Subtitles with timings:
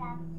[0.00, 0.29] 站彰化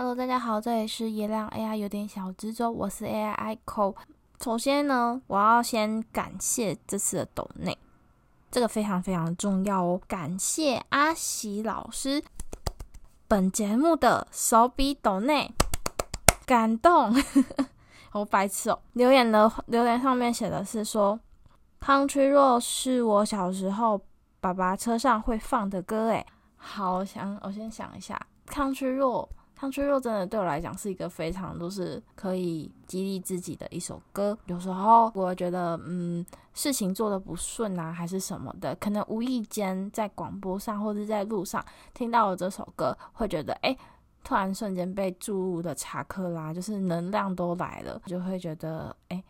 [0.00, 3.96] Hello，大家好，这里是叶亮 AI 有点小支州，我是 AI ICO。
[4.40, 7.76] 首先呢，我要先感谢这次的抖内，
[8.48, 10.00] 这个非常非常重要哦。
[10.06, 12.22] 感谢阿喜老师，
[13.26, 15.52] 本节目的手笔抖内，
[16.46, 17.12] 感动，
[18.10, 18.78] 好白痴哦。
[18.92, 21.18] 留言的留言上面写的是说
[21.80, 24.00] ，Country Road 是我小时候
[24.38, 26.24] 爸爸车上会放的歌，诶，
[26.56, 29.30] 好，想我先想一下，Country Road。
[29.58, 34.38] 唱脆弱真的对我来讲是一个非常都是可以激励自己的一首歌。
[34.46, 36.24] 有时候我觉得，嗯，
[36.54, 43.76] 事情做的不顺啊，还是什么的，可能无意间在广播上或者在路上听到了这首歌，会觉得，哎，
[44.22, 49.20] 突然瞬间被注入的查克拉，就是能量都来了，就会觉得，哎。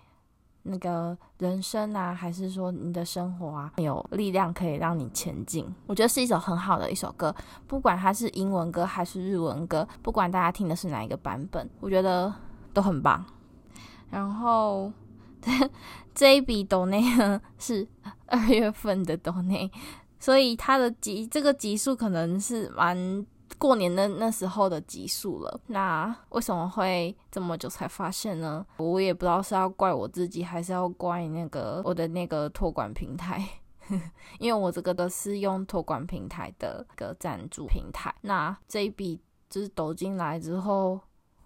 [0.64, 5.66] 那个人生啊，还是说你的生活啊，有力量可以让你前进。
[5.86, 7.34] 我觉得是一首很好的一首歌，
[7.66, 12.32] 不管它是英文歌还是日文歌，不管大家听的是哪一个版本，我觉得
[12.72, 13.24] 都很棒。
[14.10, 14.92] 然后
[16.14, 17.86] 这一笔抖内呢是
[18.26, 19.70] 二月份的抖内，
[20.18, 23.26] 所以它的集这个集数可能是蛮。
[23.58, 28.64] 过年的那时候的集数了，那为什么会这么久才发现呢？
[28.76, 33.44] 我也不知道是要怪我自己，还是要怪那个我的那个托管平台，
[34.38, 38.14] 因为我这个都是用托管平台的一个赞助平台。
[38.22, 39.20] 那这一笔
[39.50, 41.00] 就是抖进来之后，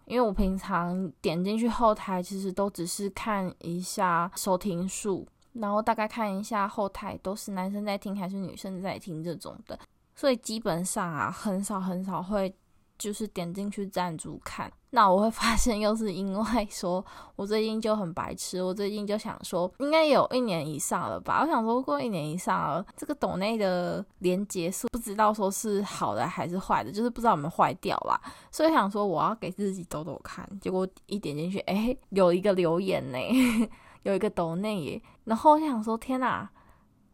[0.05, 9.79] 因为我平常点进去后台，其实都只是看一下收听数，然后大概看一下后台都是男生在听还是女生在听这种的。
[10.23, 12.55] 所以基本上啊，很少很少会
[12.97, 14.73] 就是点进去赞助看。
[14.91, 17.05] 那我会发现，又是因为说
[17.35, 21.41] 我最近就很白痴，我最近就想说，应该有一年以上了吧。
[21.43, 28.17] 我想说，过一年以上了，这个抖内的连结数不知道说是好的还是坏的，就是不知道有没有坏掉啦。
[28.53, 30.49] 所以想说，我要给自己抖抖看。
[30.61, 33.19] 结果一点进去，哎，有一个留言呢，
[34.05, 35.03] 有一个抖内耶。
[35.25, 36.49] 然后我想说，天哪，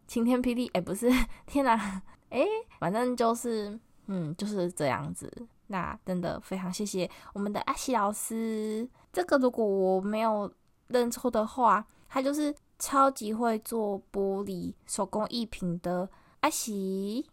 [0.07, 1.11] 晴天霹雳，哎，不是，
[1.47, 2.03] 天哪。
[2.31, 2.47] 诶，
[2.79, 5.31] 反正就是，嗯，就是这样子。
[5.69, 8.89] 那真的非常谢谢我们的阿喜老师。
[9.13, 10.51] 这个如果我没有
[10.89, 16.09] 认错的话，他就是超级会做玻璃手工艺品的
[16.41, 17.29] 阿喜。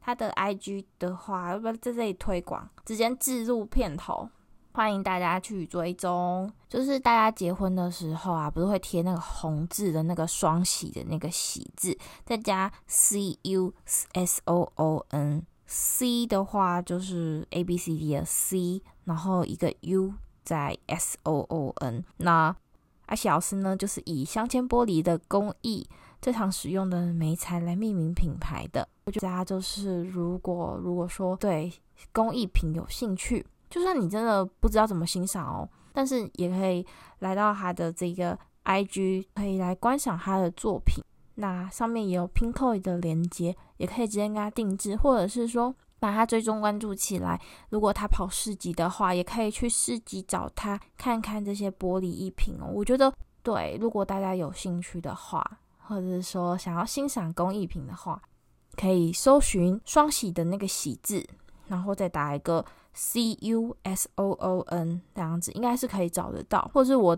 [0.00, 2.68] 他的 IG 的话，要不要在这里推广？
[2.84, 4.30] 直接置入片头。
[4.72, 13.74] 欢迎大家去追踪，就是大家结婚的时候啊，不是会贴那个红字的那个双喜的那个喜字，再加 C U
[14.12, 21.40] S O O N，C 的话就是 A B C D 的 C，然后一个 U 在 S O
[21.48, 22.04] O N。
[22.18, 22.54] 那
[23.06, 25.88] 阿喜老师呢，就是以镶嵌玻璃的工艺
[26.22, 28.88] 最常使用的媒材来命名品牌的。
[29.06, 31.72] 大家就是如果如果说对
[32.12, 33.44] 工艺品有兴趣。
[33.70, 36.86] 就算你真的不知道怎么欣赏哦，但是也可以
[37.18, 41.04] 来到他的这个 IG，可以来观赏他的作品。
[41.34, 47.40] 那上面也有 Pinkoi 的连接，也可以直接跟他定制，或者是说把他追踪关注起来。
[47.70, 52.68] 如果他跑市集的话，也可以去市集找他看看这些玻璃艺品哦。
[52.72, 53.12] 我觉得
[53.42, 55.44] 对，如果大家有兴趣的话，
[55.78, 58.20] 或者是说想要欣赏工艺品的话，
[58.76, 61.24] 可以搜寻双喜的那个喜字，
[61.68, 62.64] 然后再打一个。
[63.00, 67.16] C U S O O N 这样子应该是可以找得到，或是我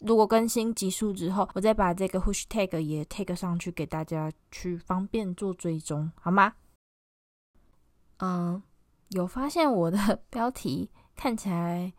[0.00, 6.52] 如果更新集数之后，我再把这个 hashtag 也 tag 上去给大家去方便做追踪，好吗？
[8.18, 8.62] 嗯，
[9.12, 11.90] 有发现我的标题看起来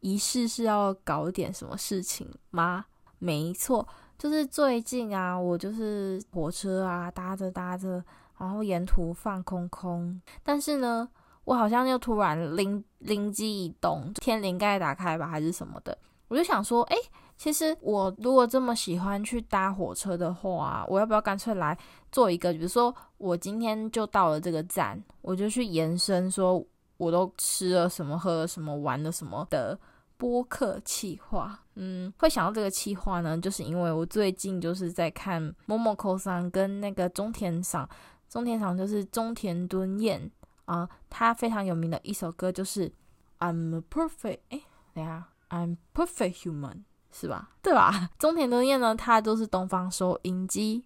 [0.00, 2.84] 疑似是要搞点什么事情吗？
[3.18, 3.88] 没错，
[4.18, 8.04] 就是最近啊，我就是火车啊搭着搭着，
[8.36, 11.08] 然后沿途放空空，但是呢。
[11.48, 15.96] 我好像又突然灵灵机一动，天灵盖打开吧，还是什么的，
[16.28, 16.96] 我就想说，哎，
[17.38, 21.74] 其实我如果这么喜欢去搭火车的话，我要不要干脆来
[22.12, 22.52] 做一个？
[22.52, 26.62] 比如说，我今天就到了这个站，我就去延伸说，
[26.98, 29.78] 我都吃了什么，喝了什么，玩了什么的
[30.18, 31.58] 播客企划。
[31.76, 37.88] 嗯，会想到这个企划呢，就是因为我最近就是在看 Momoko 跟那个中田赏，
[38.28, 40.30] 中田赏就是中田敦彦
[40.68, 42.92] 啊，他非常有名的一首歌就是
[43.40, 44.60] I'm Perfect，哎，
[44.94, 46.84] 等下 I'm Perfect Human。
[47.10, 47.48] 是吧？
[47.62, 48.10] 对吧？
[48.18, 50.84] 中田敦彦呢，他就是东方收音机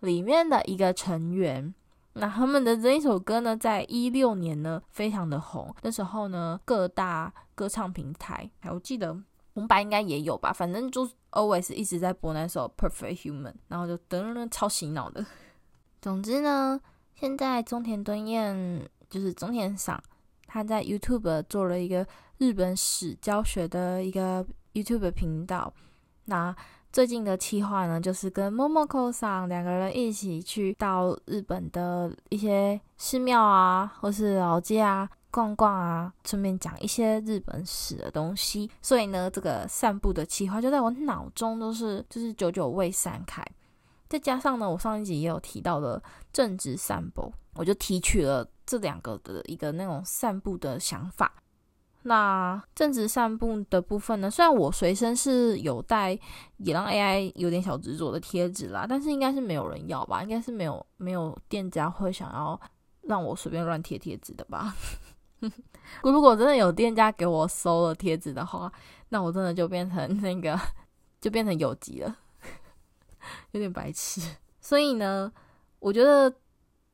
[0.00, 1.72] 里面的一个成员。
[2.14, 5.72] 那他们的这一首歌呢，在一六年呢，非常的红。
[5.82, 9.16] 那时候呢，各大歌唱平台，还我记得
[9.54, 10.52] 红白应该也有吧。
[10.52, 15.24] 反正就 always 一直在播那首 Perfect Human，然后就噔噔超洗脑的。
[16.02, 16.80] 总之呢，
[17.14, 20.00] 现在中田敦彦就是中田赏，
[20.46, 22.06] 他在 YouTube 做了一个
[22.38, 24.46] 日本史教学的一个。
[24.72, 25.74] YouTube 频道，
[26.26, 26.54] 那
[26.92, 38.70] 最近的企划呢，就是跟 Momoko 桑两个人一起去到日本的一些寺庙啊，或是老街啊逛逛啊，顺便讲一些日本史的东西。
[38.80, 43.44] 所以呢，这个散步的企划就在我脑中都是就是久久未散开。
[44.10, 46.02] 再加上呢，我上一集也有提到的
[46.32, 51.32] 正直散步，我就提取了这两个的一个那种散步的想法。
[52.02, 54.28] 那正直散步的部分呢？
[54.28, 56.18] 虽然我随身是有带
[56.56, 60.24] 也让 AI 有点小执着的贴纸啦，但是应该是没有人要吧？
[60.24, 62.60] 应该是没有没有店家会想要
[63.02, 64.74] 让我随便乱贴贴纸的吧？
[66.02, 68.72] 如果真的有店家给我收了贴纸的话，
[69.10, 70.58] 那我真的就变成那个
[71.20, 72.16] 就变成有机了，
[73.52, 74.20] 有点白痴。
[74.60, 75.32] 所以呢，
[75.78, 76.32] 我觉得。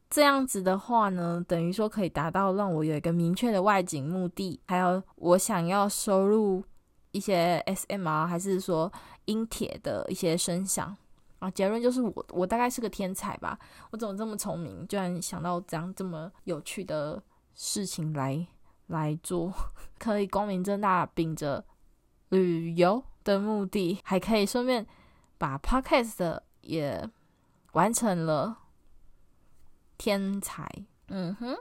[0.08, 6.62] 这样子的话呢，等于说可以达到让我有一个明确的外景目的，还有我想要收录
[7.10, 8.90] 一些 SMR 还是说
[9.24, 10.96] 音铁的一些声响
[11.40, 11.50] 啊。
[11.50, 13.58] 结论就是我我大概是个天才吧，
[13.90, 17.20] 我怎么这么聪明，居然想到这样这么有趣的
[17.52, 18.46] 事情来
[18.86, 19.52] 来做，
[19.98, 21.64] 可以光明正大秉着
[22.28, 24.86] 旅游的目的，还可以顺便
[25.38, 27.10] 把 Podcast 也
[27.72, 28.58] 完成了。
[29.98, 30.68] 天才，
[31.08, 31.56] 嗯哼。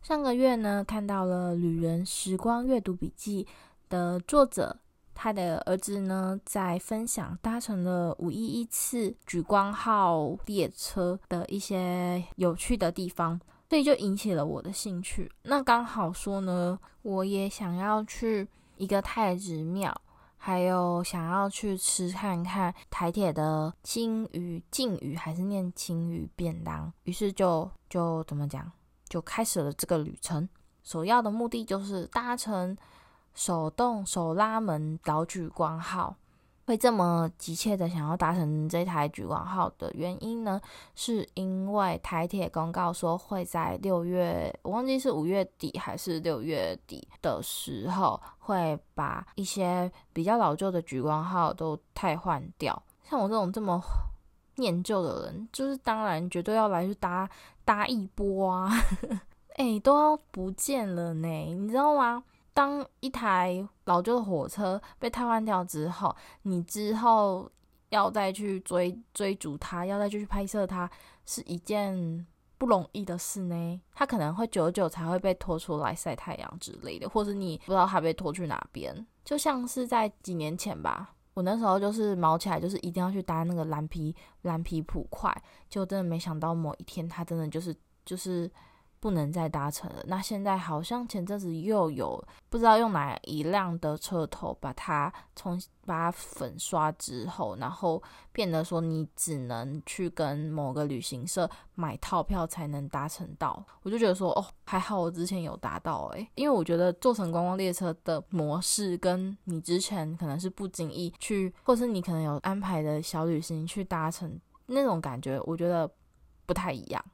[0.00, 3.44] 上个月呢，看到了《旅人时光阅读笔记》
[3.90, 4.78] 的作者，
[5.14, 15.30] 他的儿子呢，在分享搭乘了五一一次莒光号列车的一些有趣的地方，所以就引起了我的兴趣。
[15.42, 19.94] 那刚好说呢，我也想要去一个太子庙。
[20.40, 28.70] 还有想要去吃看看台铁的金鱼、金鱼还是念金鱼便当，于是就就怎么讲，
[29.08, 30.48] 就开始了这个旅程。
[30.84, 32.78] 首要的目的就是搭乘
[33.34, 36.14] 手动手拉门导莒光号。
[36.68, 40.60] 会这么急切的想要搭乘这台莒光号的原因呢，
[40.94, 52.82] 是因为台铁公告说会在六月，我忘记是五月底还是六月底的时候，会把一些比较老旧的莒光号都汰换掉。
[53.02, 53.82] 像我这种这么
[54.56, 57.26] 念旧的人，就是当然绝对要来去搭
[57.64, 58.70] 搭一波啊！
[59.56, 62.22] 哎，都要不见了呢，你知道吗？
[62.58, 66.12] 当一台老旧的火车被汰换掉之后，
[66.42, 67.48] 你之后
[67.90, 70.90] 要再去追追逐它，要再继续拍摄它，
[71.24, 72.26] 是一件
[72.58, 73.80] 不容易的事呢。
[73.94, 79.06] 它可能会久久才会被拖出来晒太阳之类的，或者你不知道它被拖去哪边。
[79.24, 84.12] 就像是在几年前吧，我那时候就是毛起来，就是一定要去搭那个蓝皮
[84.42, 85.32] 蓝皮普快，
[85.70, 87.72] 就真的没想到某一天它真的就是
[88.04, 88.50] 就是。
[89.00, 90.02] 不能再搭乘了。
[90.06, 98.02] 那现在好像前阵子又有不知道用哪一辆的车头把它重把它粉刷之后，然后
[98.32, 103.64] 变得说你只能去跟某个旅行社买套票才能搭乘到。
[103.82, 115.90] 我就觉得说哦，还好我之前有搭到诶，因为我觉得坐乘观光列车的模式跟你之前可能是不经意去，或是你可能有安排的小旅行去搭乘那种感觉，我觉得
[116.44, 117.04] 不太一样。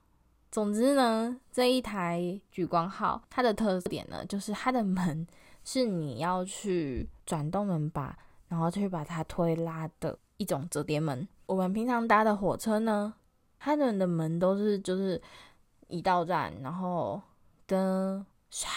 [0.54, 5.26] 总之呢，这一台莒光号，它的特点呢，就是它的门
[5.64, 11.26] 是你要去转动门把，然后去把它推拉的一种折叠门。
[11.46, 13.12] 我们平常搭的火车呢，
[13.58, 15.20] 它们的门都是就是
[15.88, 17.20] 一到站，然后
[17.66, 18.68] 噔唰，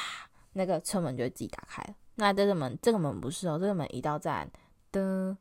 [0.53, 1.93] 那个车门就会自己打开了。
[2.15, 4.49] 那这个门，这个门不是哦，这个门一到站，
[4.91, 5.37] 噔，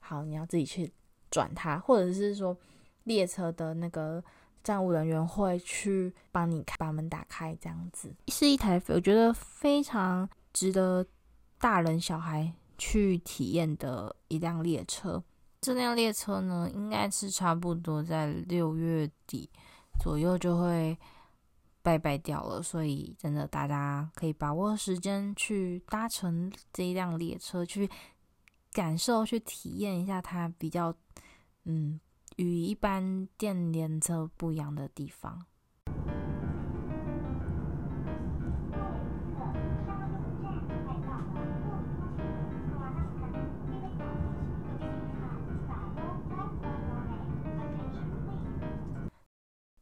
[0.00, 0.92] 好，你要自己去
[1.30, 2.56] 转它，或者是说
[3.04, 4.20] 列车的那个。
[4.64, 11.06] 站务人员会去帮你把门打开，这样子是一台我觉得非常值得
[11.58, 15.22] 大人小孩去体验的一辆列车。
[15.60, 19.48] 这辆列车呢，应该是差不多在六月底
[20.00, 20.98] 左右就会
[21.82, 27.88] 拜拜掉了，所以真的大家可以把握时间去搭乘这一辆列车，去
[28.72, 30.94] 感受、去体验一下它比较
[31.64, 31.98] 嗯
[32.36, 35.44] 与一般电联车不一样的地方。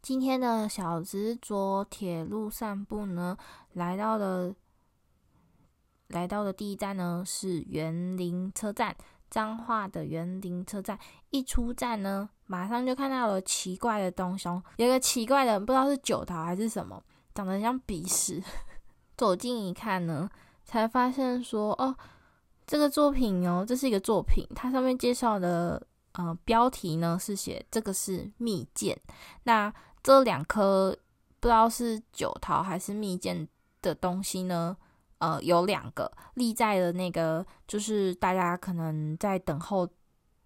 [0.02, 3.36] 今天的小执着铁路散步呢，
[3.72, 4.54] 来到了
[6.08, 8.94] 来到的第一站呢是园林车站，
[9.30, 10.98] 彰化的园林车站。
[11.30, 17.02] 一出站呢，马上就看到了奇怪的东西，有个奇怪的，不知道是酒桃还是什么，
[17.34, 18.42] 长得像鼻屎。
[19.16, 20.28] 走近一看呢，
[20.62, 21.96] 才发现说，哦，
[22.66, 25.82] 这个作品哦，这是一个作品，它上面介绍的
[26.12, 28.94] 呃标题呢是写这个是蜜饯，
[29.44, 29.72] 那。
[30.04, 30.90] 这两颗
[31.38, 33.46] 不知道是酒桃还是蜜饯
[33.80, 34.76] 的东西呢？
[35.18, 39.88] 呃，有两个立在了那个，就是大家可能在等候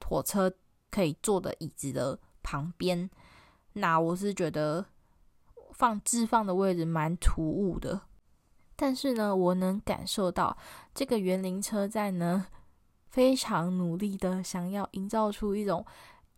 [0.06, 0.52] 火车
[0.96, 3.10] 可以坐的椅子的旁边。
[3.74, 4.86] 那我是觉得
[5.74, 8.00] 放置放的位置蛮突兀的，
[8.74, 10.56] 但是呢，我能感受到
[10.94, 12.46] 这个园林车站呢，
[13.10, 15.84] 非常努力的想要营造出一种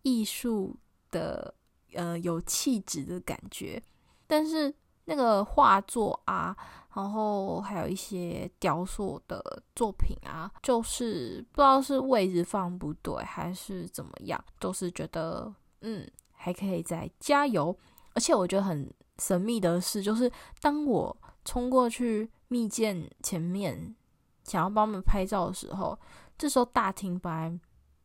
[0.01, 0.75] 艺术
[1.09, 1.53] 的。
[1.93, 3.81] 呃，有气质的感觉，
[4.27, 4.71] 但是
[5.05, 6.55] 那个画作啊，
[6.99, 17.73] 然后还有一些雕塑的作品啊，就是不知道是位置放不对还是怎么样，都是觉得嗯，还可以再加油。
[18.13, 20.29] 而且我觉得很神秘的是，就是
[20.59, 21.15] 当我
[21.45, 23.95] 冲过去蜜饯前面，
[24.43, 25.97] 想要帮他们拍照的时候，
[26.37, 27.59] 这时候大厅本来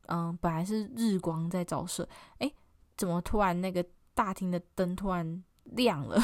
[0.07, 2.09] 嗯、本来是日光在照射，
[2.39, 2.55] 诶。
[2.97, 3.85] 怎么突然那个
[4.15, 6.21] 大厅的灯突然亮了？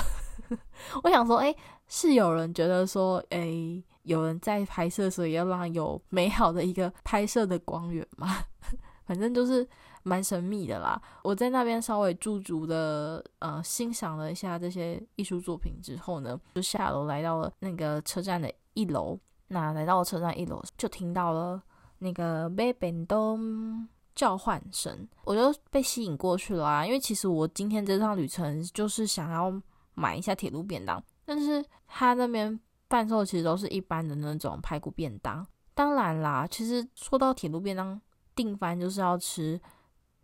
[1.02, 1.54] 我想说，哎，
[1.86, 8.38] 是有人觉得说，哎，有人在拍摄，所以要让有美好的一个拍摄的光源嘛？
[9.06, 9.66] 反正就是
[10.02, 11.00] 蛮神秘的啦。
[11.22, 19.18] 我在那边稍微驻足的呃欣赏了一下这些艺术作品之后呢，就下楼来到了那个车站的一楼。
[19.48, 21.60] 那来到了车站一楼，就听到了
[21.98, 23.88] 那个买便当。
[24.14, 26.84] 叫唤声，我就被吸引过去了啊！
[26.84, 29.50] 因为其实我今天这趟旅程就是想要
[29.94, 35.46] 买一下铁路便当，但是他那边贩售其实都是一般的那种排骨便当。
[35.74, 37.98] 当然啦，其实说到铁路便当，
[38.34, 39.58] 定番就是要吃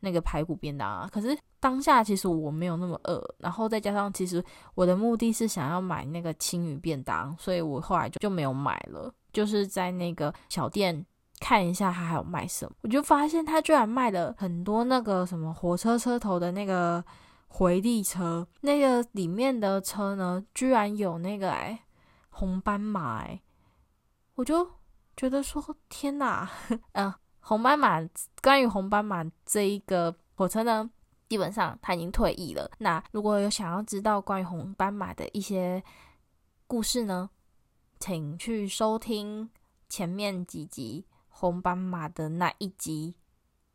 [0.00, 1.08] 那个排骨便当啊。
[1.10, 11.06] 可是当下其实我没有那么饿，然后再加上其实我的目的是想要买那个青鱼便当，所以我后来就就没有买了，就是在那个小店。
[11.46, 17.04] 看一下他还有卖什么，我就发现他居然卖了很多那个什么火车车头的那个
[17.46, 21.84] 回力车，那个里面的车呢，居然有那个哎
[22.30, 23.40] 红斑马哎，
[24.34, 24.68] 我就
[25.16, 26.50] 觉得说天哪，
[26.94, 28.00] 嗯， 红斑马
[28.42, 30.90] 关于红斑马这一个火车呢，
[31.28, 32.68] 基本上他已经退役了。
[32.78, 35.80] 那如果有想要知道关于红斑马的一些
[36.66, 37.30] 故事呢，
[38.00, 39.48] 请去收听
[39.88, 41.06] 前面几集。
[41.38, 43.14] 红斑马的那一集，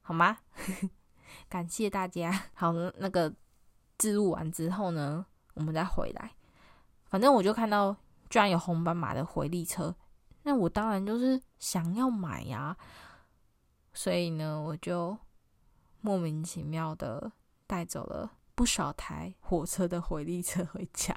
[0.01, 0.39] 好吗？
[1.47, 2.49] 感谢大家。
[2.55, 3.31] 好，那个
[3.99, 6.31] 置入完之后呢，我们再回来。
[7.05, 7.95] 反正我就看到
[8.31, 9.95] 居然有红斑马的回力车，
[10.41, 12.75] 那我当然就是想要买呀。
[13.93, 15.15] 所以呢，我就
[15.99, 17.31] 莫名其妙的
[17.67, 21.15] 带走了不少台火车的回力车回家，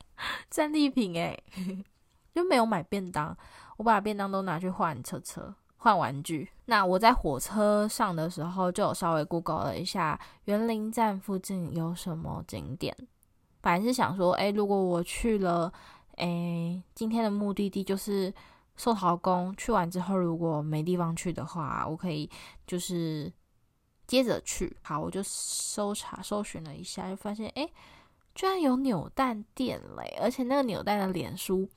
[0.50, 1.42] 战利品诶，
[2.34, 3.34] 就没有买便当，
[3.78, 5.54] 我把便当都拿去换车车。
[5.86, 6.48] 换玩具。
[6.64, 12.92] 那我在火车上的时候，就有稍微 Google 了一下园林站附近有什么景点。
[13.60, 15.72] 本来是想说，哎，如果我去了，
[16.16, 18.34] 哎，今天的目的地就是
[18.74, 22.28] 寿桃宫，去完之后如果没地方去的话，我可以
[22.66, 23.32] 就是
[24.08, 24.76] 接着去。
[24.82, 27.64] 好，我就搜查搜寻了一下，就发现，哎，
[28.34, 30.18] 居然有扭蛋店嘞！
[30.20, 31.68] 而且那个扭蛋的脸书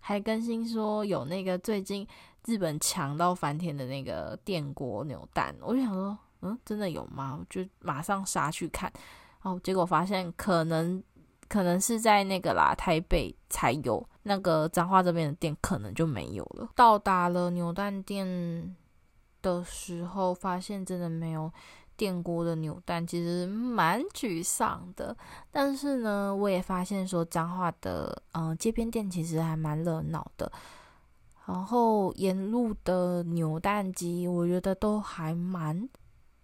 [0.00, 2.06] 还更新说有那个最近。
[2.46, 7.36] 日本强到翻天的那个电锅扭蛋，我就想说，嗯，真的有吗？
[7.38, 8.90] 我就马上杀去看，
[9.42, 11.02] 哦，结果发现可能
[11.46, 16.70] 可能是在那个啦，台北才有，那个彰化这边的店可能就没有了。
[16.74, 18.74] 到达了扭蛋店
[19.42, 21.52] 的时候，发现真的没有
[21.98, 25.14] 电锅的扭蛋，其实蛮沮丧的。
[25.50, 30.50] 但是呢，我也发现说彰化的嗯、街边店其实还蛮热闹的。
[31.44, 35.88] 然后沿路的扭蛋机，我觉得都还蛮，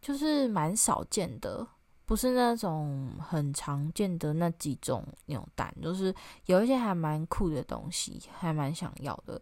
[0.00, 1.66] 就是蛮少见的，
[2.06, 6.14] 不是那种很常见的那几种扭蛋，就是
[6.46, 9.40] 有一些还蛮酷的东西，还蛮想要的。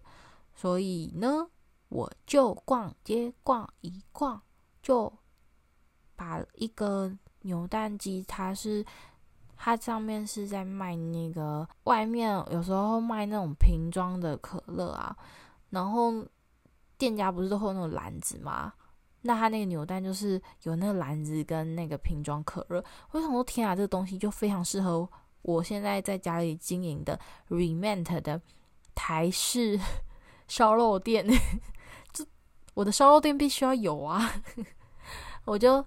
[0.54, 1.46] 所以呢，
[1.88, 4.42] 我就逛街逛一逛，
[4.82, 5.12] 就
[6.22, 8.84] 把一个扭蛋机，它是
[9.56, 15.16] 它上面是在卖那个外面有时候卖那种瓶装的可乐啊。
[15.70, 16.24] 然后
[16.96, 18.72] 店家不是都会有那种篮子吗？
[19.22, 22.84] 那他那个扭蛋就是有那个篮子跟那个瓶装可乐。
[23.10, 25.08] 我想说，天啊，这个东西就非常适合
[25.42, 28.40] 我现在在家里经营的 remant 的
[28.94, 29.80] 台式
[30.46, 31.26] 烧肉店。
[32.14, 32.24] 就
[32.74, 34.32] 我的烧肉店必须要有啊！
[35.46, 35.84] 我就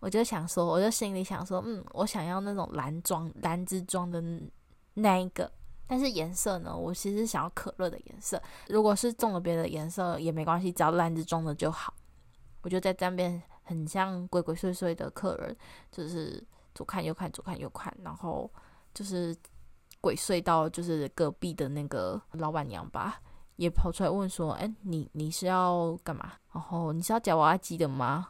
[0.00, 4.22] 我就想说，我就心里想说，嗯，我想要那种蓝装蓝之装的
[4.94, 5.50] 那一个。
[5.86, 6.76] 但是颜色呢？
[6.76, 8.40] 我其实想要可乐的颜色。
[8.68, 11.92] 如果是中了别的颜色也没关系，只要蓝之装的就好。
[12.62, 15.56] 我就在这边很像鬼鬼祟祟的客人，
[15.90, 16.42] 就是
[16.74, 18.48] 左看右看，左看右看，然后
[18.94, 19.36] 就是
[20.00, 23.20] 鬼祟到就是隔壁的那个老板娘吧，
[23.56, 26.34] 也跑出来问说：“哎，你你是要干嘛？
[26.52, 28.28] 然后你是要夹娃娃机的吗？”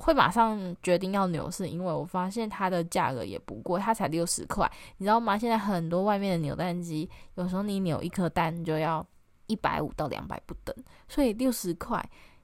[0.00, 5.36] 会马上决定要扭，是因为我发现它的价格也不贵，它才六十块，你知道吗？
[5.36, 9.04] 现在很多外面的扭蛋机，有时候你扭一颗蛋就要
[9.48, 10.74] 一百五到两百不等，
[11.08, 12.02] 所以六十块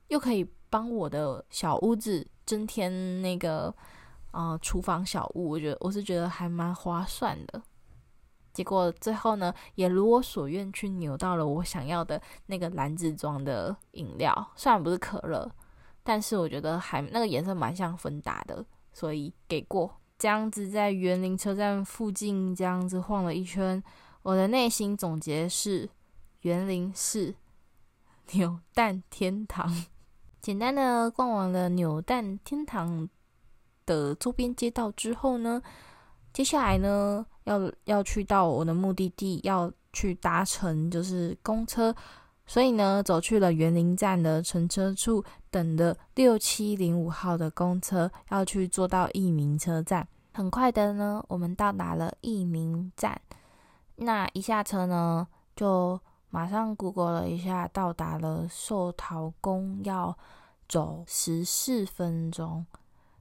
[0.08, 3.72] 又可以帮我的小屋子增添那个
[4.32, 7.62] 呃厨房小物，我觉得我是觉得还蛮划算的。
[8.52, 15.48] 结果最后呢，也如我所愿去扭到了我想要的那个篮子装的饮料，虽然不是可乐。
[16.04, 19.90] 但是我觉得还那个颜色蛮像芬达的，所以给过。
[20.16, 23.82] 这样子在园林车站附近这样子晃了一圈，
[24.22, 25.88] 我的内心总结是：
[26.42, 27.34] 园林是
[28.32, 29.84] 扭蛋天堂。
[30.40, 33.08] 简单的逛完了扭蛋天堂
[33.86, 35.60] 的周边街道之后呢，
[36.32, 41.94] 接下来呢要要去到我的目的地，要去搭乘就是公车。
[42.46, 50.06] 所以呢，走去了园林站的乘车处，等的六七零五号的公车，要去坐到益民车站。
[50.34, 53.18] 很快的呢，我们到达了益民站。
[53.96, 55.26] 那一下车呢，
[55.56, 60.16] 就马上 Google 了一下，到达了寿桃宫，要
[60.68, 62.66] 走十四分钟。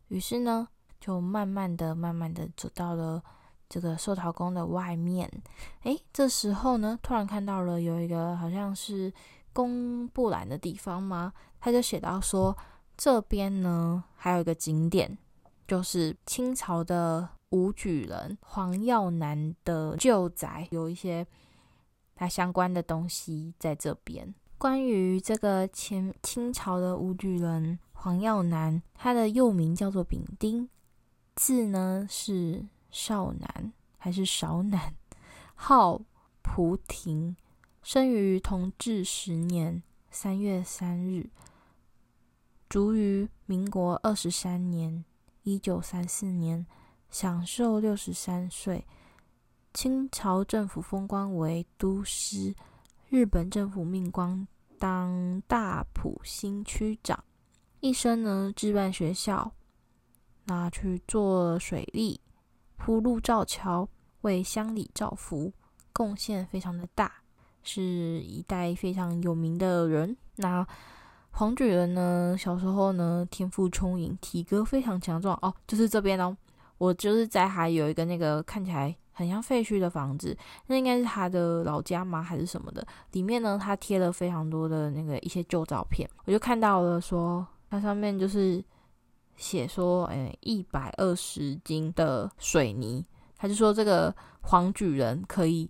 [0.10, 0.68] 于是呢，
[1.00, 3.24] 就慢慢的、慢慢的走到了。
[3.70, 5.30] 这个寿桃宫的外面，
[5.82, 9.12] 诶，这时候呢，突然看到了有一个好像是
[9.52, 12.56] 公布栏的地方嘛，他就写到说，
[12.96, 15.18] 这边呢还有一个景点，
[15.68, 21.26] 就是清朝的武举人黄耀南的旧宅，有一些
[22.14, 24.36] 他相关的东西在这边。
[24.60, 30.70] 关于这个前清朝的武举人黄耀南，他的幼名叫做丙丁，
[31.36, 32.66] 字呢是。
[32.94, 34.94] 少南 还是少南，
[35.56, 36.00] 号
[36.42, 37.36] 蒲亭，
[37.82, 41.30] 生于同治十年三月三日，
[42.70, 45.04] 卒于民国二十三年
[45.42, 46.66] 一九三四年，
[47.10, 48.86] 享寿六十三岁。
[49.74, 52.54] 清朝政府封官为都师，
[53.10, 57.24] 日本政府命官当大埔新区长，
[57.80, 59.52] 一生呢置办学校，
[60.46, 62.22] 拿去做水利。
[62.86, 63.88] 铺路造桥，
[64.24, 65.50] 为乡里造福，
[65.94, 67.10] 贡献非常的大，
[67.64, 70.18] 是一代非常有名的人。
[70.36, 70.68] 那
[71.32, 72.36] 黄举人呢？
[72.38, 75.54] 小时候呢，天赋聪颖，体格非常强壮哦。
[75.66, 76.36] 就是这边哦，
[76.78, 82.22] 我就是在还有一个那个看起来很像废墟的房子，那应该是他的老家吗？
[82.22, 82.86] 还是什么的？
[83.14, 88.62] 里面呢，他贴了非常多的那个一些旧照片，我就看到了说，它上面就是。
[89.36, 93.06] 写说，诶，一百二十斤的水泥，
[93.38, 95.70] 他就说这个黄举人可以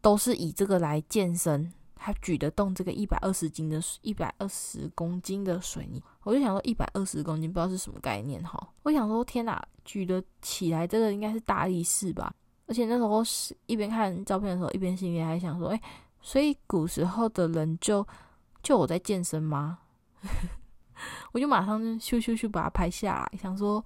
[0.00, 6.02] 都是以这个来健身，他举得动这个一百二十斤的、一百二十公斤的水泥。
[6.22, 8.68] 我就想说，一百二十公斤不知道是什么概念哈。
[8.82, 12.34] 我想说，天哪，举得起来这个应该是大力士吧？
[12.66, 15.80] 而且那时候是一边看照片的时候，一边心里还想说，诶，
[16.20, 18.06] 所以古时候的人就
[18.62, 19.78] 就我在健身吗？
[21.32, 23.84] 我就马上就咻咻咻把它拍下来，想说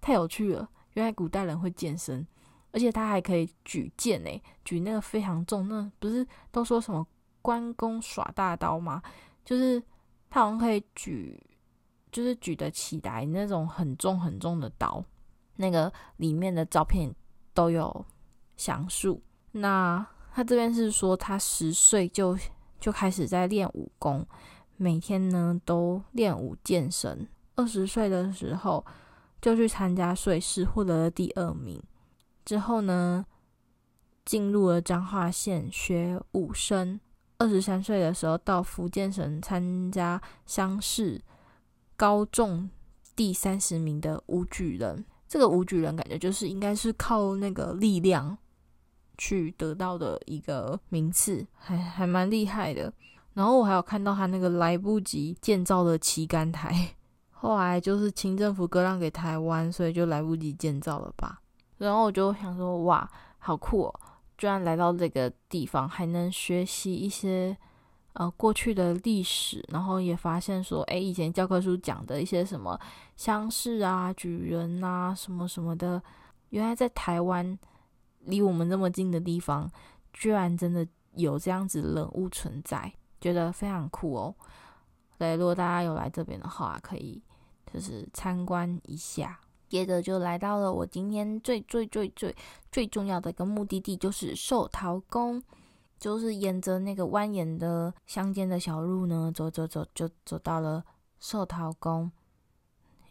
[0.00, 2.26] 太有趣了，原来古代人会健身，
[2.72, 7.06] 而且他还可以举剑诶，举那个非常重，那不是都说什么
[7.42, 9.02] 关公耍大刀吗？
[9.44, 9.82] 就是
[10.28, 11.40] 他好像可以举
[12.12, 15.04] 就是举得起来那种很重很重的刀，
[15.56, 17.14] 那个里面的照片
[17.54, 18.04] 都有
[18.56, 19.22] 详述。
[19.52, 22.36] 那他这边是说，他十岁就
[22.78, 24.24] 就开始在练武功，
[24.78, 27.28] 每天呢都练武健身。
[27.56, 28.86] 二十岁的时候
[29.42, 31.82] 就去参加赛事，获得了第二名。
[32.44, 33.26] 之后呢，
[34.24, 36.98] 进入了彰化县学武生。
[37.36, 41.20] 二十三岁的时候到福建省参加乡试，
[41.96, 42.70] 高中
[43.14, 45.04] 第三十名的武举人。
[45.28, 48.38] 这个武举人感觉就是应该是靠那个力量
[49.18, 52.92] 去得到的一个名次，还还蛮厉害的。
[53.34, 56.94] 然后我还有看到他那个来不及建造的旗杆台，
[57.30, 61.40] 后来就是清政府割让给台湾，所以就来不及建造了吧。
[61.76, 64.00] 然后我就想说，哇，好酷哦！
[64.36, 67.56] 居然来到这个地方，还能学习一些
[68.14, 72.78] 呃过去的历史，然后也发现说，哎，以前教科书讲的一些什么
[73.16, 76.02] 乡试啊、举人啊、什么什么的，
[76.50, 77.56] 原来在台湾
[78.24, 79.70] 离我们这么近的地方，
[80.12, 84.34] 居然真的有这样子人物存在，觉得非常酷哦。
[85.18, 87.22] 对，如果大家有来这边的话，可以
[87.72, 89.40] 就是参观一下。
[89.68, 92.34] 接着就来到了我今天最最最最
[92.72, 95.42] 最重要的一个目的地，就是寿桃宫。
[95.98, 100.84] 就是沿着那个蜿蜒的乡间的小路呢，走走走，就走到了
[101.18, 102.08] 寿桃宫。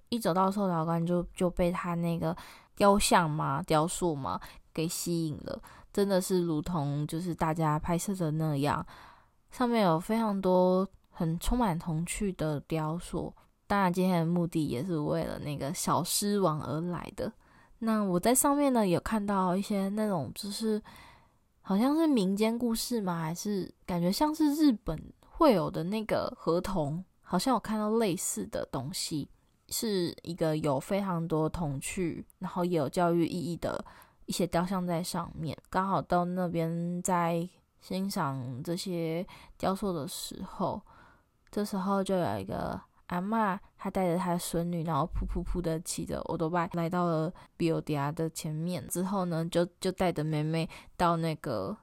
[0.08, 2.34] 一走到寿桃宫，就就被他那个
[2.78, 4.40] 雕像嘛、雕塑嘛
[4.74, 5.62] 给吸引了。
[5.92, 8.86] 真的是如同就是大家拍摄的那样，
[9.52, 13.34] 上面有非常多很充满童趣的雕塑。
[13.66, 17.32] 当然，今天的目的也是为了那个小狮王而来的。
[17.80, 20.82] 那我在上面呢，有看到一些那种，就是
[21.62, 23.20] 好像是民间故事吗？
[23.20, 27.04] 还是感觉像是日本会有的那个河童？
[27.22, 29.30] 好像有看到类似的东西，
[29.68, 33.84] 是一个有非常多童趣，然后也有教育意义的
[34.28, 35.58] 一些雕像在上面。
[35.70, 37.48] 刚好到那边在
[37.88, 39.26] 欣赏这些
[39.58, 40.82] 雕塑的时候，
[41.50, 42.82] 这时候就有一个。
[43.08, 48.86] 阿嬷，她带着她的孙女，然后噗噗噗的骑着欧多拜来到了比欧迪亚的前面。
[48.90, 51.74] 之后呢，就就带着妹妹到那个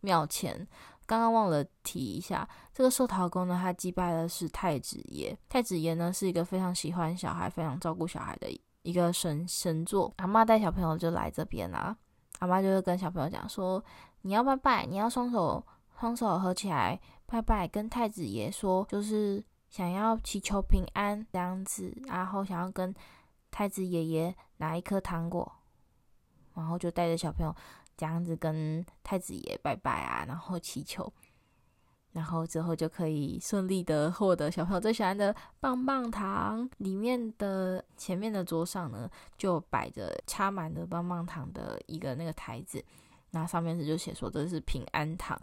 [0.00, 0.66] 庙前。
[1.04, 5.38] 刚刚忘了提一下，这个寿桃宫呢，他祭拜的是太子爷。
[5.50, 8.48] 太子爷呢，是一个非常喜欢小孩、非常照顾小孩的
[8.84, 10.10] 一个神神座。
[10.16, 11.94] 阿妈带小朋友就来这边啊，
[12.42, 13.82] 阿妈就会跟小朋友讲说
[14.22, 15.64] ：“你要拜拜，你要双手
[16.00, 22.94] 双手合起来拜拜，跟太子爷说，就是。”想要祈求平安这样子，然后想要跟
[23.50, 25.50] 太子爷爷拿一颗糖果，
[26.52, 27.56] 然后就带着小朋友
[27.96, 31.10] 这样子跟太子爷拜拜啊，然后祈求，
[32.12, 36.68] 然后之后就可以顺利的获得小朋友最喜欢的棒棒糖。
[36.78, 42.84] 里面的前面的桌上呢，就摆着插满的棒棒糖的一个那个台子，
[43.30, 45.40] 那上面是就写说这是平安糖，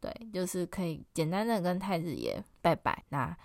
[0.00, 3.04] 对，就是可以简单的跟太子爷拜拜。
[3.08, 3.36] 那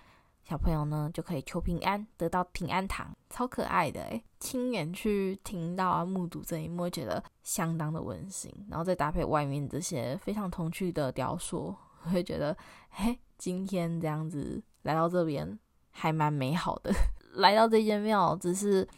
[0.42, 8.52] 小朋友呢，就可以求平安，得到平安糖，超可爱的诶，亲眼去听到啊，目睹这一幕，觉得相当的温馨。
[8.68, 12.56] 然后再搭配外面这些非常童趣的雕塑，我会觉得，
[12.90, 15.58] 嘿，今天这样子来到这边
[15.90, 16.92] 还蛮美好的。
[17.34, 18.88] 来到这间庙只是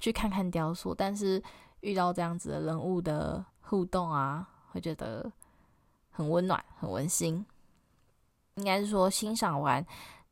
[0.00, 1.42] 去看看雕塑，但是
[1.80, 5.30] 遇到这样子的人物的互动啊，会觉得
[6.10, 7.44] 很温暖、很温馨。
[8.56, 9.84] 应该是说欣赏完。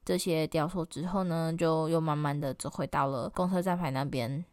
[0.04, 4.44] 这些雕塑之后呢，就又慢慢的走回到了公车站牌那边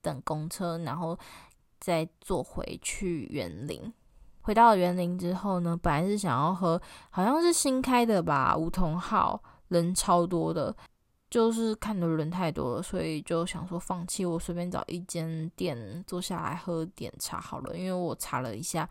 [0.00, 1.18] 等公车，然后
[1.80, 3.92] 再坐回去园林。
[4.48, 6.80] 回到园林之后呢，本来是想要喝，
[7.10, 10.74] 好像是新开的吧，梧桐号，人超多的，
[11.28, 18.88] 就是看的人太多了，所以就想说放弃，我随便找一间店坐下来喝点茶好了，因为我查了一下。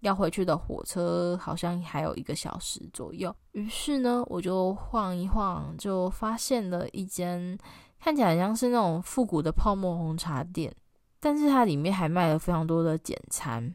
[0.00, 7.58] 要回去的火车好像还有一个小时左右，于是呢，我就晃一晃，就发现了一间
[7.98, 10.74] 看起来像是那种复古的泡沫红茶店，
[11.18, 13.74] 但是它里面还卖了非常多的简餐。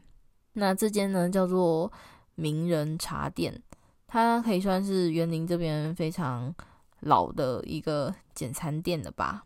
[0.56, 1.90] 那这间呢叫做
[2.34, 3.62] 名人茶店，
[4.06, 6.54] 它可以算是园林这边非常
[7.00, 9.44] 老的一个简餐店了吧。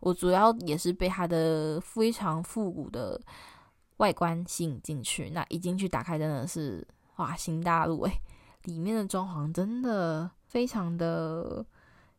[0.00, 3.20] 我主要也是被它的非常复古的。
[3.98, 6.84] 外观吸引进去，那一进去打开真的是
[7.16, 8.12] 哇，新大陆哎！
[8.64, 11.64] 里面的装潢真的非常的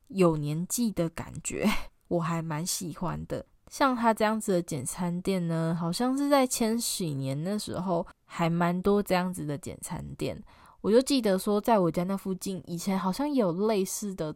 [0.08, 1.68] 有年纪的感觉，
[2.08, 3.46] 我还蛮喜欢的。
[3.74, 10.40] 像他这样子的简餐店呢，好像是在千禧年的时候还蛮多这样子的简餐店。
[10.82, 14.36] 我就记得说，在我家那附近以前好像有类似的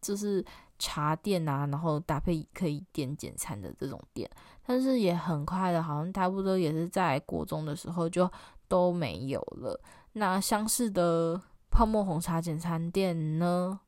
[0.00, 0.44] 就是
[0.78, 4.30] 茶店啊，然后搭配可以点简餐的这种店，
[4.64, 8.30] 但是也很快的，好像差不多也是在国中的时候就
[8.68, 9.80] 都没有了。
[10.12, 13.80] 那相似的泡沫红茶简餐店呢，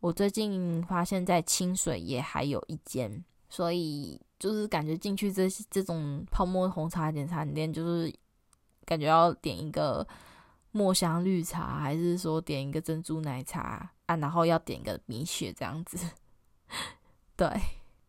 [0.00, 8.12] 我最近发现，在清水也还有一间，所以就是感觉进去这这种泡沫红茶点餐店，就是
[8.84, 10.06] 感觉要点一个
[10.72, 15.98] 墨香绿茶，还是说点一个珍珠奶茶啊，然后要点一个米血这样子。
[17.36, 17.48] 对，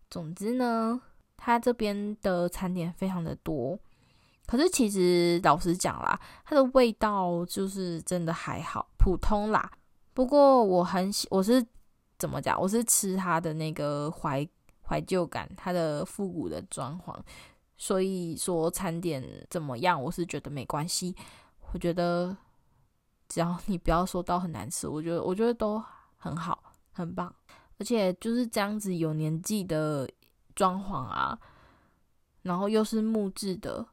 [0.10, 1.02] 总之呢，
[1.36, 3.80] 它这边的餐点非常的多。
[4.46, 9.70] 可是其实老实讲啦，它的味道就是真的还好，普通啦。
[10.14, 11.64] 不过我很喜，我是
[12.18, 12.60] 怎么讲？
[12.60, 14.48] 我是吃它的那个怀
[14.88, 17.16] 怀旧感，它的复古的装潢。
[17.76, 21.16] 所以说餐点怎么样，我是觉得没关系。
[21.74, 22.36] 我觉得
[23.28, 25.84] 只要你不要说到很难吃，我觉得我觉得都
[26.18, 27.34] 很好，很棒。
[27.78, 30.10] 而且就是这样子有年纪的
[30.56, 31.38] 装潢啊，
[32.42, 33.86] 然后又是木质的。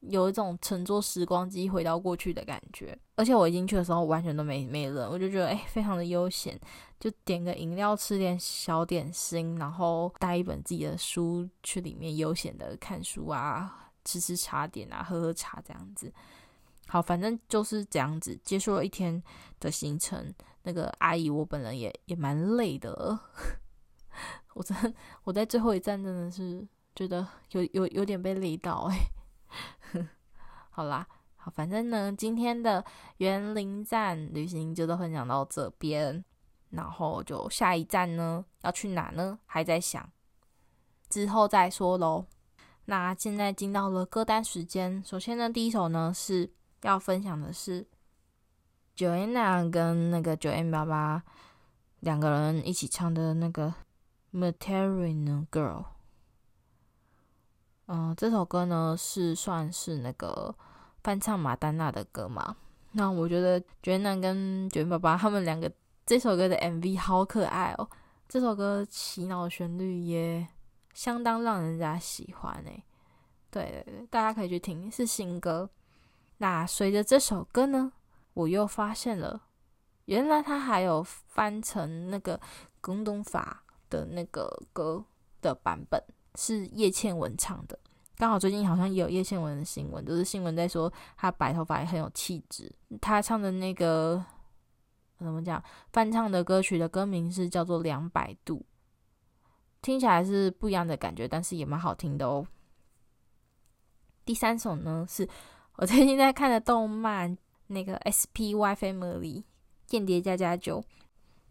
[0.00, 6.58] 有一种乘坐时光机回到过去的感觉，而且我进去的时候完全都没没人，我就觉得哎、非常的悠闲，
[6.98, 16.12] 就点个饮料，吃点小点心，然后带一本自己的书去里面悠闲的看书啊，吃吃茶点啊，喝喝茶这样子。
[16.88, 19.22] 好，反正就是这样子，结束了一天
[19.60, 20.34] 的行程。
[20.62, 23.18] 那个阿姨，我本人也也蛮累的，
[24.52, 28.96] 我真我在最后一站真的是觉得有有有点被累到哎、
[30.80, 32.82] 好啦，好，反正呢，今天的
[33.18, 36.24] 园林站旅行就都分享到这边，
[36.70, 39.38] 然后就下一站呢要去哪呢？
[39.44, 40.10] 还在想，
[41.10, 42.24] 之后再说喽。
[42.86, 47.86] 那现在进到了歌单时间，首先呢，第一首呢是要分享的是
[48.96, 51.20] Joanna 跟那个 9m88
[51.98, 53.74] 两个人一起唱的那个
[54.32, 55.84] Material Girl。
[57.84, 60.54] 嗯，这首歌呢是算是那个
[61.02, 62.56] 翻唱马丹娜的歌嘛？
[62.92, 65.70] 那我觉得卷男跟卷爸爸他们两个
[66.04, 67.88] 这首歌的 MV 好可爱哦。
[68.28, 70.46] 这首歌洗脑旋律也
[70.92, 72.84] 相当让人家喜欢诶。
[73.50, 75.68] 对对对，大家可以去听，是新歌。
[76.38, 77.92] 那随着这首歌呢，
[78.34, 79.42] 我又发现了，
[80.04, 82.40] 原来他还有翻成那个
[82.80, 85.04] 广东话的那个歌
[85.40, 86.02] 的版本。
[86.36, 87.76] 是叶倩文唱的，
[88.20, 92.70] 刚好最近好像也有叶倩文的新闻，都是新闻在说她白头发也很有气质。
[93.00, 94.22] 她唱的那个
[95.16, 95.64] 怎么讲？
[95.90, 98.56] 翻唱的歌曲的歌名是叫做《两百度》，
[99.80, 102.46] 听起来是不一样的感觉，但是也蛮好听的哦。
[104.26, 105.26] 第三首呢，是
[105.76, 107.34] 我最近在看的动漫，
[107.68, 109.44] 那个《SPY Family
[109.86, 110.78] 间谍家家酒》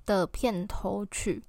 [0.06, 1.44] 的片头曲，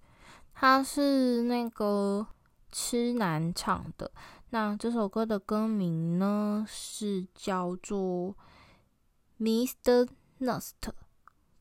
[0.54, 2.26] 它是那个。
[2.72, 4.08] 痴男唱的。
[4.52, 8.36] 那这首歌的歌名呢，是叫做
[9.38, 10.08] Mr.
[10.40, 10.72] Nust，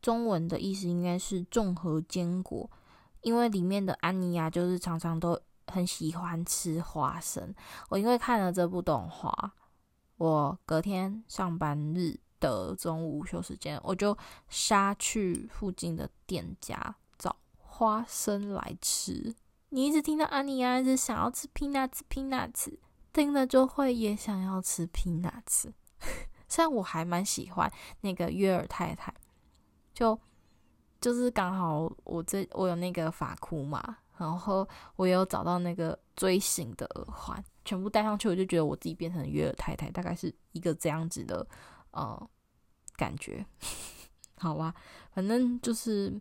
[0.01, 2.67] 中文的意思应该是综合坚果，
[3.21, 7.53] 因为里面的安妮亚就是常常都很喜欢吃花生。
[7.89, 9.53] 我因为看了这部动画，
[10.17, 19.35] 我隔天上班日的中午午休时间，我就杀去附近的店家找花生来吃。
[19.71, 22.75] 你一直听到安妮亚一直想要吃 peanuts，peanuts，
[23.13, 25.71] 听了就会也想要吃 peanuts。
[26.49, 29.13] 虽然我还蛮喜欢那个约尔太太，
[29.93, 30.19] 就
[30.99, 41.47] 就是刚好我这我有那个发箍嘛，然后我有找到那个锥形的耳环，全部戴上去，我就觉得我自己变成约尔太太，大概是一个这样子的
[41.91, 42.29] 呃
[42.95, 43.45] 感觉。
[44.37, 44.73] 好吧，
[45.11, 46.19] 反正就是。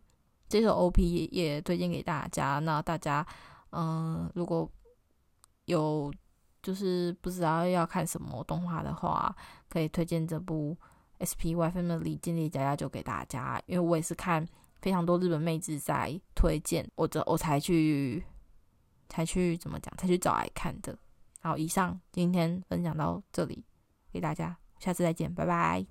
[0.49, 2.59] 这首 OP 也，推荐给大家。
[2.61, 3.27] 那大家，
[3.71, 4.71] 嗯、如果
[5.67, 6.13] 有
[6.63, 9.35] 就是不知道要看什么动画的话，
[9.69, 10.77] 可以推荐这部
[11.21, 13.63] SPY Family 间谍家家酒给大家。
[13.67, 14.47] 因为我也是看
[14.81, 18.25] 非常多日本妹子在推荐，我这我才去
[19.09, 20.97] 才去怎么讲，才去找来看的。
[21.41, 23.65] 好，以上今天分享到这里，
[24.13, 25.87] 给大家，下次再见，拜拜。